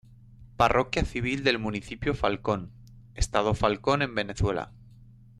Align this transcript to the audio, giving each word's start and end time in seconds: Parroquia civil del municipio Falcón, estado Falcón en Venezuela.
Parroquia 0.57 1.05
civil 1.05 1.43
del 1.43 1.59
municipio 1.59 2.15
Falcón, 2.15 2.71
estado 3.13 3.53
Falcón 3.53 4.01
en 4.01 4.15
Venezuela. 4.15 4.71